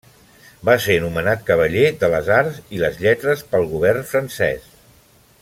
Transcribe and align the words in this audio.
Va 0.69 0.73
ser 0.85 0.95
nomenat 1.03 1.43
cavaller 1.49 1.83
de 2.05 2.09
les 2.15 2.31
Arts 2.39 2.59
i 2.79 2.83
les 2.85 2.99
Lletres 3.05 3.45
pel 3.53 3.69
govern 3.75 4.09
francès. 4.15 4.67